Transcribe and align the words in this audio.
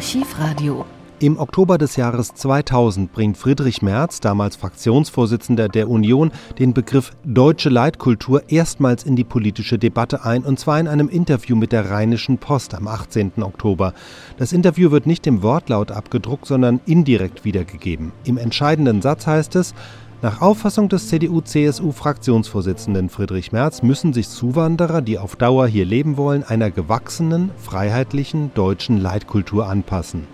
Archivradio. 0.00 0.86
Im 1.18 1.38
Oktober 1.38 1.76
des 1.76 1.96
Jahres 1.96 2.32
2000 2.32 3.12
bringt 3.12 3.36
Friedrich 3.36 3.82
Merz, 3.82 4.20
damals 4.20 4.56
Fraktionsvorsitzender 4.56 5.68
der 5.68 5.90
Union, 5.90 6.32
den 6.58 6.72
Begriff 6.72 7.12
deutsche 7.22 7.68
Leitkultur 7.68 8.44
erstmals 8.48 9.04
in 9.04 9.14
die 9.14 9.24
politische 9.24 9.78
Debatte 9.78 10.24
ein, 10.24 10.44
und 10.44 10.58
zwar 10.58 10.80
in 10.80 10.88
einem 10.88 11.10
Interview 11.10 11.54
mit 11.54 11.72
der 11.72 11.90
Rheinischen 11.90 12.38
Post 12.38 12.72
am 12.72 12.88
18. 12.88 13.42
Oktober. 13.42 13.92
Das 14.38 14.54
Interview 14.54 14.90
wird 14.90 15.04
nicht 15.04 15.26
im 15.26 15.42
Wortlaut 15.42 15.90
abgedruckt, 15.90 16.46
sondern 16.46 16.80
indirekt 16.86 17.44
wiedergegeben. 17.44 18.12
Im 18.24 18.38
entscheidenden 18.38 19.02
Satz 19.02 19.26
heißt 19.26 19.54
es, 19.56 19.74
nach 20.22 20.42
Auffassung 20.42 20.90
des 20.90 21.08
CDU-CSU-Fraktionsvorsitzenden 21.08 23.08
Friedrich 23.08 23.52
Merz 23.52 23.82
müssen 23.82 24.12
sich 24.12 24.28
Zuwanderer, 24.28 25.00
die 25.00 25.18
auf 25.18 25.34
Dauer 25.34 25.66
hier 25.66 25.86
leben 25.86 26.18
wollen, 26.18 26.44
einer 26.44 26.70
gewachsenen, 26.70 27.50
freiheitlichen 27.56 28.52
deutschen 28.52 28.98
Leitkultur 28.98 29.66
anpassen. 29.66 30.26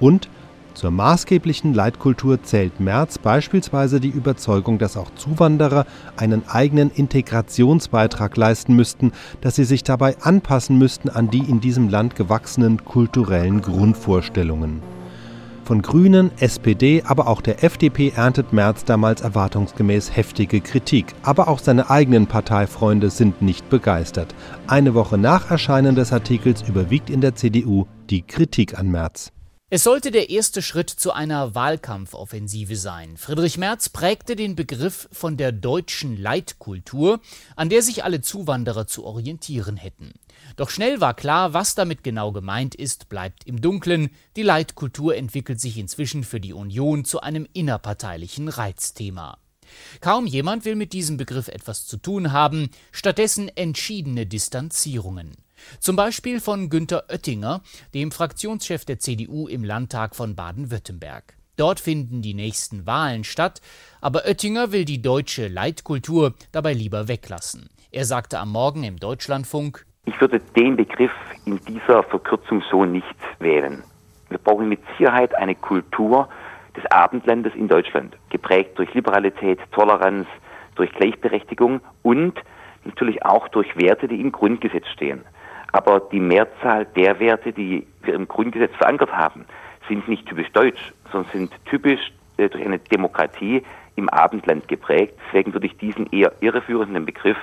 Und 0.00 0.28
zur 0.74 0.90
maßgeblichen 0.90 1.72
Leitkultur 1.72 2.42
zählt 2.42 2.78
Merz 2.80 3.16
beispielsweise 3.16 4.00
die 4.00 4.08
Überzeugung, 4.08 4.78
dass 4.78 4.98
auch 4.98 5.14
Zuwanderer 5.14 5.86
einen 6.16 6.46
eigenen 6.48 6.90
Integrationsbeitrag 6.90 8.36
leisten 8.36 8.74
müssten, 8.74 9.12
dass 9.40 9.56
sie 9.56 9.64
sich 9.64 9.82
dabei 9.82 10.16
anpassen 10.20 10.78
müssten 10.78 11.08
an 11.08 11.30
die 11.30 11.38
in 11.38 11.60
diesem 11.60 11.88
Land 11.88 12.16
gewachsenen 12.16 12.84
kulturellen 12.84 13.62
Grundvorstellungen. 13.62 14.82
Von 15.72 15.80
Grünen, 15.80 16.30
SPD, 16.38 17.02
aber 17.02 17.28
auch 17.28 17.40
der 17.40 17.64
FDP 17.64 18.12
erntet 18.14 18.52
Merz 18.52 18.84
damals 18.84 19.22
erwartungsgemäß 19.22 20.14
heftige 20.14 20.60
Kritik. 20.60 21.14
Aber 21.22 21.48
auch 21.48 21.58
seine 21.58 21.88
eigenen 21.88 22.26
Parteifreunde 22.26 23.08
sind 23.08 23.40
nicht 23.40 23.70
begeistert. 23.70 24.34
Eine 24.66 24.92
Woche 24.92 25.16
nach 25.16 25.50
Erscheinen 25.50 25.94
des 25.94 26.12
Artikels 26.12 26.60
überwiegt 26.68 27.08
in 27.08 27.22
der 27.22 27.36
CDU 27.36 27.86
die 28.10 28.20
Kritik 28.20 28.78
an 28.78 28.90
Merz. 28.90 29.32
Es 29.74 29.84
sollte 29.84 30.10
der 30.10 30.28
erste 30.28 30.60
Schritt 30.60 30.90
zu 30.90 31.12
einer 31.12 31.54
Wahlkampfoffensive 31.54 32.76
sein. 32.76 33.16
Friedrich 33.16 33.56
Merz 33.56 33.88
prägte 33.88 34.36
den 34.36 34.54
Begriff 34.54 35.08
von 35.12 35.38
der 35.38 35.50
deutschen 35.50 36.18
Leitkultur, 36.18 37.22
an 37.56 37.70
der 37.70 37.80
sich 37.80 38.04
alle 38.04 38.20
Zuwanderer 38.20 38.86
zu 38.86 39.02
orientieren 39.02 39.78
hätten. 39.78 40.12
Doch 40.56 40.68
schnell 40.68 41.00
war 41.00 41.14
klar, 41.14 41.54
was 41.54 41.74
damit 41.74 42.04
genau 42.04 42.32
gemeint 42.32 42.74
ist, 42.74 43.08
bleibt 43.08 43.46
im 43.46 43.62
Dunkeln. 43.62 44.10
Die 44.36 44.42
Leitkultur 44.42 45.16
entwickelt 45.16 45.58
sich 45.58 45.78
inzwischen 45.78 46.22
für 46.22 46.38
die 46.38 46.52
Union 46.52 47.06
zu 47.06 47.22
einem 47.22 47.48
innerparteilichen 47.54 48.50
Reizthema. 48.50 49.38
Kaum 50.02 50.26
jemand 50.26 50.66
will 50.66 50.76
mit 50.76 50.92
diesem 50.92 51.16
Begriff 51.16 51.48
etwas 51.48 51.86
zu 51.86 51.96
tun 51.96 52.32
haben, 52.32 52.68
stattdessen 52.90 53.48
entschiedene 53.48 54.26
Distanzierungen. 54.26 55.32
Zum 55.80 55.96
Beispiel 55.96 56.40
von 56.40 56.68
Günter 56.70 57.04
Oettinger, 57.08 57.62
dem 57.94 58.10
Fraktionschef 58.10 58.84
der 58.84 58.98
CDU 58.98 59.48
im 59.48 59.64
Landtag 59.64 60.16
von 60.16 60.34
Baden-Württemberg. 60.34 61.36
Dort 61.56 61.80
finden 61.80 62.22
die 62.22 62.34
nächsten 62.34 62.86
Wahlen 62.86 63.24
statt, 63.24 63.60
aber 64.00 64.24
Oettinger 64.26 64.72
will 64.72 64.84
die 64.84 65.02
deutsche 65.02 65.48
Leitkultur 65.48 66.34
dabei 66.50 66.72
lieber 66.72 67.08
weglassen. 67.08 67.68
Er 67.90 68.04
sagte 68.04 68.38
am 68.38 68.50
Morgen 68.50 68.84
im 68.84 68.98
Deutschlandfunk 68.98 69.84
Ich 70.06 70.18
würde 70.20 70.40
den 70.56 70.76
Begriff 70.76 71.12
in 71.44 71.58
dieser 71.66 72.02
Verkürzung 72.04 72.62
so 72.70 72.84
nicht 72.84 73.06
wählen. 73.38 73.84
Wir 74.30 74.38
brauchen 74.38 74.68
mit 74.68 74.80
Sicherheit 74.96 75.34
eine 75.34 75.54
Kultur 75.54 76.28
des 76.74 76.86
Abendlandes 76.90 77.54
in 77.54 77.68
Deutschland, 77.68 78.16
geprägt 78.30 78.78
durch 78.78 78.94
Liberalität, 78.94 79.58
Toleranz, 79.72 80.26
durch 80.74 80.90
Gleichberechtigung 80.92 81.82
und 82.02 82.40
natürlich 82.84 83.24
auch 83.24 83.48
durch 83.48 83.76
Werte, 83.76 84.08
die 84.08 84.20
im 84.20 84.32
Grundgesetz 84.32 84.86
stehen. 84.88 85.22
Aber 85.72 86.00
die 86.12 86.20
Mehrzahl 86.20 86.86
der 86.96 87.18
Werte, 87.18 87.52
die 87.52 87.86
wir 88.02 88.14
im 88.14 88.28
Grundgesetz 88.28 88.74
verankert 88.76 89.10
haben, 89.10 89.46
sind 89.88 90.06
nicht 90.08 90.26
typisch 90.26 90.50
deutsch, 90.52 90.92
sondern 91.10 91.30
sind 91.32 91.52
typisch 91.64 92.12
äh, 92.36 92.48
durch 92.48 92.64
eine 92.64 92.78
Demokratie 92.78 93.62
im 93.96 94.08
Abendland 94.08 94.68
geprägt. 94.68 95.14
Deswegen 95.26 95.52
würde 95.52 95.66
ich 95.66 95.76
diesen 95.76 96.10
eher 96.12 96.32
irreführenden 96.40 97.04
Begriff 97.04 97.36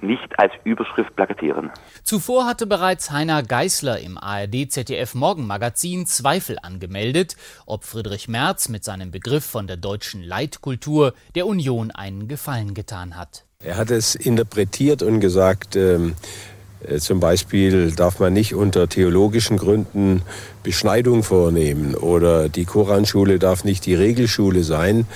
nicht 0.00 0.38
als 0.38 0.52
Überschrift 0.64 1.14
plakatieren. 1.16 1.70
Zuvor 2.02 2.46
hatte 2.46 2.66
bereits 2.66 3.10
Heiner 3.10 3.42
Geißler 3.42 3.98
im 4.00 4.18
ARD 4.18 4.70
ZDF 4.70 5.14
Morgenmagazin 5.14 6.06
Zweifel 6.06 6.58
angemeldet, 6.62 7.36
ob 7.64 7.84
Friedrich 7.84 8.28
Merz 8.28 8.68
mit 8.68 8.84
seinem 8.84 9.10
Begriff 9.10 9.44
von 9.44 9.66
der 9.66 9.76
deutschen 9.76 10.22
Leitkultur 10.22 11.14
der 11.34 11.46
Union 11.46 11.90
einen 11.90 12.28
Gefallen 12.28 12.74
getan 12.74 13.16
hat. 13.16 13.44
Er 13.64 13.78
hat 13.78 13.90
es 13.90 14.14
interpretiert 14.14 15.02
und 15.02 15.20
gesagt, 15.20 15.76
ähm, 15.76 16.10
äh, 16.10 16.45
zum 16.98 17.20
Beispiel 17.20 17.92
darf 17.92 18.20
man 18.20 18.32
nicht 18.32 18.54
unter 18.54 18.88
theologischen 18.88 19.56
Gründen 19.56 20.22
Beschneidung 20.62 21.22
vornehmen 21.22 21.94
oder 21.94 22.48
die 22.48 22.64
Koranschule 22.64 23.38
darf 23.38 23.64
nicht 23.64 23.86
die 23.86 23.94
Regelschule 23.94 24.62
sein. 24.62 25.06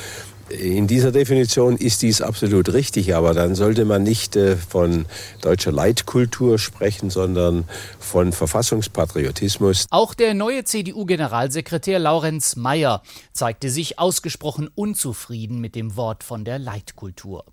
In 0.50 0.88
dieser 0.88 1.12
Definition 1.12 1.76
ist 1.76 2.02
dies 2.02 2.20
absolut 2.20 2.72
richtig, 2.72 3.14
aber 3.14 3.34
dann 3.34 3.54
sollte 3.54 3.84
man 3.84 4.02
nicht 4.02 4.34
äh, 4.34 4.56
von 4.56 5.06
deutscher 5.42 5.70
Leitkultur 5.70 6.58
sprechen, 6.58 7.08
sondern 7.08 7.68
von 8.00 8.32
Verfassungspatriotismus. 8.32 9.86
Auch 9.90 10.12
der 10.12 10.34
neue 10.34 10.64
CDU-Generalsekretär 10.64 12.00
Laurenz 12.00 12.56
Mayer 12.56 13.02
zeigte 13.32 13.70
sich 13.70 14.00
ausgesprochen 14.00 14.68
unzufrieden 14.74 15.60
mit 15.60 15.76
dem 15.76 15.94
Wort 15.94 16.24
von 16.24 16.44
der 16.44 16.58
Leitkultur. 16.58 17.44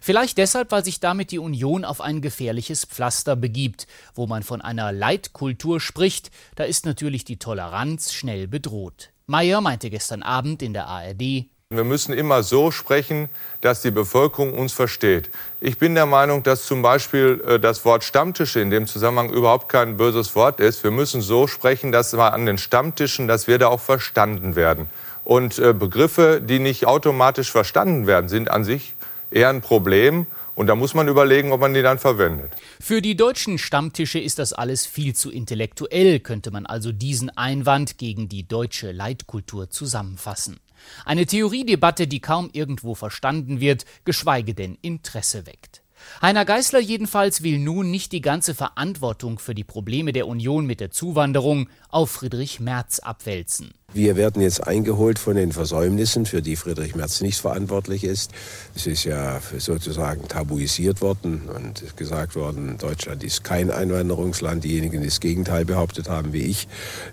Vielleicht 0.00 0.38
deshalb, 0.38 0.70
weil 0.70 0.84
sich 0.84 1.00
damit 1.00 1.32
die 1.32 1.40
Union 1.40 1.84
auf 1.84 2.00
ein 2.00 2.20
gefährliches 2.20 2.84
Pflaster 2.84 3.34
begibt. 3.34 3.88
Wo 4.14 4.28
man 4.28 4.44
von 4.44 4.60
einer 4.60 4.92
Leitkultur 4.92 5.80
spricht, 5.80 6.30
da 6.54 6.62
ist 6.62 6.86
natürlich 6.86 7.24
die 7.24 7.38
Toleranz 7.38 8.12
schnell 8.12 8.46
bedroht. 8.46 9.10
Mayer 9.26 9.60
meinte 9.60 9.90
gestern 9.90 10.22
Abend 10.22 10.62
in 10.62 10.74
der 10.74 10.86
ARD, 10.86 11.46
wir 11.76 11.84
müssen 11.84 12.12
immer 12.12 12.42
so 12.42 12.70
sprechen, 12.70 13.28
dass 13.60 13.82
die 13.82 13.90
Bevölkerung 13.90 14.54
uns 14.54 14.72
versteht. 14.72 15.30
Ich 15.60 15.78
bin 15.78 15.94
der 15.94 16.06
Meinung, 16.06 16.42
dass 16.42 16.66
zum 16.66 16.82
Beispiel 16.82 17.42
äh, 17.46 17.58
das 17.58 17.84
Wort 17.84 18.04
Stammtische 18.04 18.60
in 18.60 18.70
dem 18.70 18.86
Zusammenhang 18.86 19.30
überhaupt 19.30 19.68
kein 19.68 19.96
böses 19.96 20.34
Wort 20.34 20.60
ist. 20.60 20.84
Wir 20.84 20.90
müssen 20.90 21.20
so 21.20 21.46
sprechen, 21.46 21.92
dass 21.92 22.12
wir 22.14 22.32
an 22.32 22.46
den 22.46 22.58
Stammtischen, 22.58 23.28
dass 23.28 23.46
wir 23.46 23.58
da 23.58 23.68
auch 23.68 23.80
verstanden 23.80 24.56
werden. 24.56 24.86
Und 25.24 25.58
äh, 25.58 25.72
Begriffe, 25.72 26.42
die 26.42 26.58
nicht 26.58 26.86
automatisch 26.86 27.50
verstanden 27.50 28.06
werden, 28.06 28.28
sind 28.28 28.50
an 28.50 28.64
sich 28.64 28.94
eher 29.30 29.48
ein 29.48 29.62
Problem. 29.62 30.26
Und 30.54 30.68
da 30.68 30.76
muss 30.76 30.94
man 30.94 31.08
überlegen, 31.08 31.50
ob 31.50 31.60
man 31.60 31.74
die 31.74 31.82
dann 31.82 31.98
verwendet. 31.98 32.52
Für 32.78 33.02
die 33.02 33.16
deutschen 33.16 33.58
Stammtische 33.58 34.20
ist 34.20 34.38
das 34.38 34.52
alles 34.52 34.86
viel 34.86 35.14
zu 35.16 35.32
intellektuell, 35.32 36.20
könnte 36.20 36.52
man 36.52 36.64
also 36.66 36.92
diesen 36.92 37.36
Einwand 37.36 37.98
gegen 37.98 38.28
die 38.28 38.46
deutsche 38.46 38.92
Leitkultur 38.92 39.68
zusammenfassen. 39.68 40.60
Eine 41.04 41.26
Theoriedebatte, 41.26 42.06
die 42.06 42.20
kaum 42.20 42.50
irgendwo 42.52 42.94
verstanden 42.94 43.60
wird, 43.60 43.84
geschweige 44.04 44.54
denn 44.54 44.78
Interesse 44.82 45.46
weckt. 45.46 45.83
Heiner 46.22 46.44
Geißler 46.44 46.80
jedenfalls 46.80 47.42
will 47.42 47.58
nun 47.58 47.90
nicht 47.90 48.12
die 48.12 48.20
ganze 48.20 48.54
Verantwortung 48.54 49.38
für 49.38 49.54
die 49.54 49.64
Probleme 49.64 50.12
der 50.12 50.26
Union 50.26 50.66
mit 50.66 50.80
der 50.80 50.90
Zuwanderung 50.90 51.68
auf 51.88 52.10
Friedrich 52.10 52.60
Merz 52.60 52.98
abwälzen. 52.98 53.72
Wir 53.94 54.16
werden 54.16 54.42
jetzt 54.42 54.66
eingeholt 54.66 55.20
von 55.20 55.36
den 55.36 55.52
Versäumnissen, 55.52 56.26
für 56.26 56.42
die 56.42 56.56
Friedrich 56.56 56.96
Merz 56.96 57.20
nicht 57.20 57.38
verantwortlich 57.38 58.02
ist. 58.02 58.32
Es 58.74 58.88
ist 58.88 59.04
ja 59.04 59.40
sozusagen 59.56 60.26
tabuisiert 60.26 61.00
worden 61.00 61.42
und 61.54 61.96
gesagt 61.96 62.34
worden, 62.34 62.76
Deutschland 62.76 63.22
ist 63.22 63.44
kein 63.44 63.70
Einwanderungsland. 63.70 64.64
Diejenigen, 64.64 65.00
die 65.00 65.06
das 65.06 65.20
Gegenteil 65.20 65.64
behauptet 65.64 66.08
haben, 66.08 66.32
wie 66.32 66.42
ich, 66.42 66.66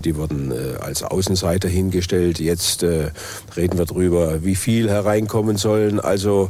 die 0.04 0.16
wurden 0.16 0.52
äh, 0.52 0.78
als 0.80 1.04
Außenseiter 1.04 1.70
hingestellt. 1.70 2.40
Jetzt 2.40 2.82
äh, 2.82 3.12
reden 3.56 3.78
wir 3.78 3.86
darüber, 3.86 4.44
wie 4.44 4.56
viel 4.56 4.90
hereinkommen 4.90 5.58
sollen. 5.58 6.00
Also 6.00 6.50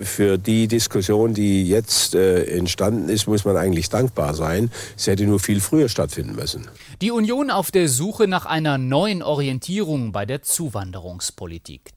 für 0.00 0.38
die 0.38 0.68
Diskussion, 0.68 1.34
die 1.34 1.68
jetzt 1.68 2.14
äh, 2.14 2.44
entstanden 2.44 3.08
ist, 3.08 3.26
muss 3.26 3.44
man 3.44 3.56
eigentlich 3.56 3.88
dankbar 3.88 4.34
sein. 4.34 4.70
Es 4.96 5.06
hätte 5.06 5.24
nur 5.24 5.40
viel 5.40 5.60
früher 5.60 5.88
stattfinden 5.88 6.34
müssen. 6.34 6.68
Die 7.00 7.10
Union 7.10 7.50
auf 7.50 7.70
der 7.70 7.88
Suche 7.88 8.26
nach 8.26 8.46
einer 8.46 8.78
neuen 8.78 9.22
Orientierung 9.22 10.12
bei 10.12 10.26
der 10.26 10.42
Zuwanderungspolitik. 10.42 11.92